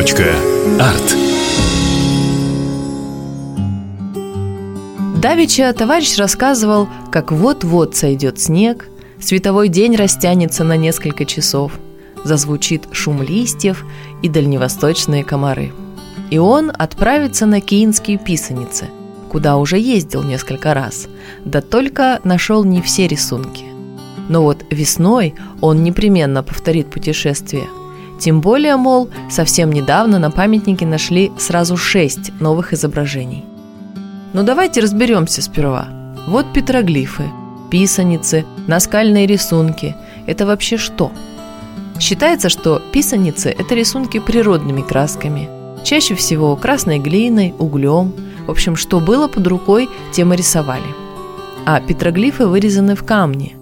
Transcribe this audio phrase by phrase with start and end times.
[0.00, 1.16] Арт.
[5.20, 8.88] Давича товарищ рассказывал, как вот-вот сойдет снег,
[9.20, 11.72] световой день растянется на несколько часов,
[12.24, 13.84] зазвучит шум листьев
[14.22, 15.70] и дальневосточные комары.
[16.30, 18.86] И он отправится на Киинские писаницы,
[19.28, 21.08] куда уже ездил несколько раз,
[21.44, 23.66] да только нашел не все рисунки.
[24.30, 27.68] Но вот весной он непременно повторит путешествие.
[28.20, 33.44] Тем более, мол, совсем недавно на памятнике нашли сразу шесть новых изображений.
[34.34, 35.88] Но давайте разберемся сперва.
[36.26, 37.24] Вот петроглифы,
[37.70, 39.96] писаницы, наскальные рисунки.
[40.26, 41.10] Это вообще что?
[41.98, 45.48] Считается, что писаницы– это рисунки природными красками.
[45.82, 48.12] Чаще всего красной глиной, углем.
[48.46, 50.94] В общем, что было под рукой, тем и рисовали.
[51.64, 53.54] А петроглифы вырезаны в камне–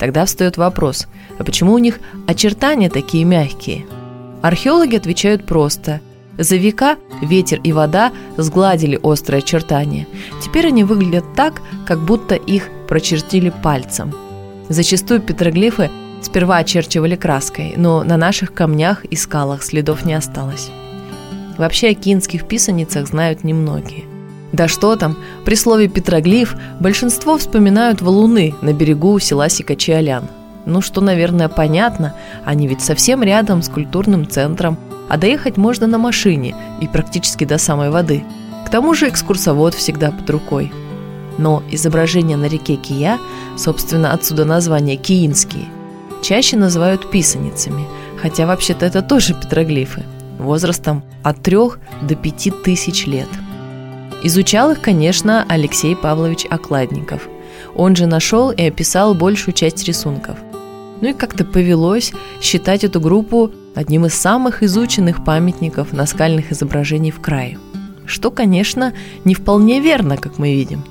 [0.00, 3.84] Тогда встает вопрос, а почему у них очертания такие мягкие?
[4.42, 6.00] Археологи отвечают просто.
[6.38, 10.06] За века ветер и вода сгладили острые очертания.
[10.42, 14.14] Теперь они выглядят так, как будто их прочертили пальцем.
[14.68, 15.90] Зачастую петроглифы
[16.22, 20.70] сперва очерчивали краской, но на наших камнях и скалах следов не осталось.
[21.58, 24.04] Вообще о кинских писаницах знают немногие.
[24.52, 30.24] Да что там, при слове «петроглиф» большинство вспоминают валуны на берегу села Сикачи-Алян.
[30.66, 35.98] Ну, что, наверное, понятно, они ведь совсем рядом с культурным центром, а доехать можно на
[35.98, 38.22] машине и практически до самой воды.
[38.66, 40.72] К тому же экскурсовод всегда под рукой.
[41.38, 43.18] Но изображения на реке Кия,
[43.56, 45.64] собственно, отсюда название «киинские»,
[46.22, 47.86] чаще называют писаницами,
[48.20, 50.04] хотя вообще-то это тоже петроглифы,
[50.38, 51.56] возрастом от 3
[52.02, 53.28] до 5 тысяч лет–
[54.22, 57.28] Изучал их, конечно, Алексей Павлович Окладников.
[57.74, 60.36] Он же нашел и описал большую часть рисунков.
[61.00, 67.20] Ну и как-то повелось считать эту группу одним из самых изученных памятников наскальных изображений в
[67.20, 67.58] крае.
[68.06, 68.92] Что, конечно,
[69.24, 70.84] не вполне верно, как мы видим.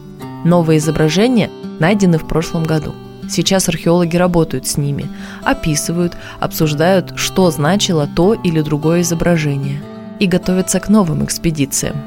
[0.45, 1.49] Новые изображения
[1.79, 2.93] найдены в прошлом году.
[3.29, 5.07] Сейчас археологи работают с ними,
[5.43, 9.81] описывают, обсуждают, что значило то или другое изображение,
[10.19, 11.97] и готовятся к новым экспедициям.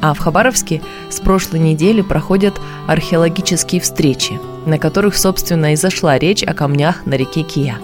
[0.00, 2.54] А в Хабаровске с прошлой недели проходят
[2.86, 7.78] археологические встречи, на которых, собственно, и зашла речь о камнях на реке Кия.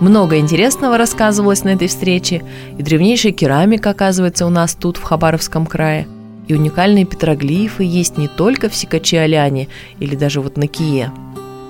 [0.00, 2.44] Много интересного рассказывалось на этой встрече,
[2.78, 6.06] и древнейшая керамика, оказывается, у нас тут, в Хабаровском крае,
[6.46, 11.12] и уникальные петроглифы есть не только в Сикаче-Аляне или даже вот на Кие.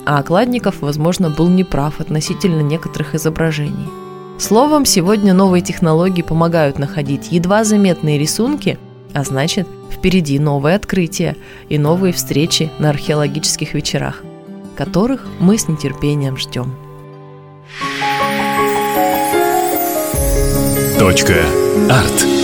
[0.04, 3.88] А Окладников, возможно, был неправ относительно некоторых изображений.
[4.38, 8.78] Словом, сегодня новые технологии помогают находить едва заметные рисунки–
[9.18, 11.36] а значит, впереди новые открытия
[11.68, 14.22] и новые встречи на археологических вечерах,
[14.76, 16.72] которых мы с нетерпением ждем.
[20.98, 21.34] Точка.
[21.90, 22.37] Арт.